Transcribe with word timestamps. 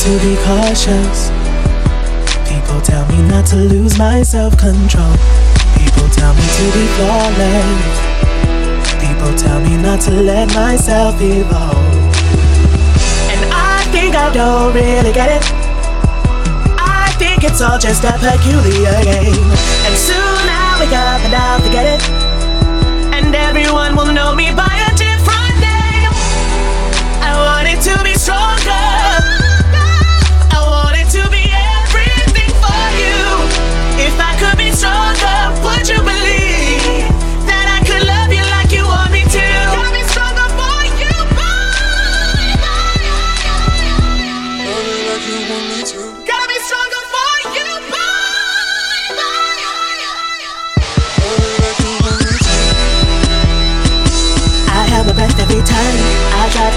to 0.00 0.18
be 0.20 0.34
cautious. 0.48 1.28
People 2.48 2.80
tell 2.80 3.04
me 3.12 3.20
not 3.28 3.44
to 3.44 3.56
lose 3.56 3.98
my 3.98 4.22
self 4.22 4.56
control. 4.56 5.12
People 5.76 6.08
tell 6.08 6.32
me 6.32 6.46
to 6.56 6.64
be 6.72 6.84
flawless. 6.96 8.00
People 8.96 9.32
tell 9.36 9.60
me 9.60 9.76
not 9.76 10.00
to 10.08 10.12
let 10.12 10.48
myself 10.54 11.20
evolve. 11.20 11.76
And 13.28 13.40
I 13.52 13.84
think 13.92 14.16
I 14.16 14.32
don't 14.32 14.72
really 14.72 15.12
get 15.12 15.36
it. 15.36 15.44
I 16.80 17.12
think 17.18 17.44
it's 17.44 17.60
all 17.60 17.78
just 17.78 18.02
a 18.02 18.12
peculiar 18.24 18.96
game. 19.04 19.48
And 19.84 19.94
soon 20.08 20.44
I'll 20.48 20.80
wake 20.80 20.96
up 20.96 21.20
and 21.28 21.34
I'll 21.34 21.60
forget 21.60 22.00
it. 22.00 22.02
And 23.12 23.34
everyone 23.34 23.94
will 23.94 24.14
know 24.14 24.34
me 24.34 24.50
by 24.54 24.89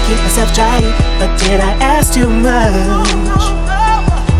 keep 0.06 0.18
myself 0.18 0.52
dry, 0.52 0.80
but 1.18 1.32
did 1.40 1.60
I 1.60 1.72
ask 1.80 2.12
too 2.12 2.28
much? 2.28 3.08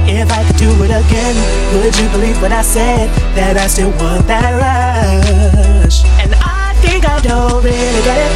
If 0.07 0.31
I 0.31 0.45
could 0.45 0.57
do 0.57 0.71
it 0.85 0.93
again, 0.93 1.37
would 1.73 1.97
you 1.97 2.09
believe 2.11 2.41
what 2.43 2.53
I 2.53 2.61
said 2.61 3.09
that 3.35 3.57
I 3.57 3.67
still 3.67 3.91
want 3.97 4.27
that 4.27 4.53
rush? 4.61 6.05
And 6.21 6.35
I 6.37 6.77
think 6.85 7.09
I 7.09 7.19
don't 7.21 7.65
really 7.65 8.03
get 8.05 8.19
it. 8.21 8.33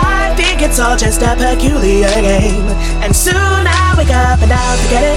I 0.00 0.32
think 0.34 0.62
it's 0.62 0.80
all 0.80 0.96
just 0.96 1.20
a 1.20 1.36
peculiar 1.36 2.08
game. 2.24 2.64
And 3.04 3.14
soon 3.14 3.36
I'll 3.36 3.96
wake 3.98 4.08
up 4.08 4.40
and 4.40 4.52
I'll 4.52 4.78
forget 4.88 5.04
it. 5.04 5.11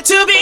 to 0.00 0.26
be 0.26 0.37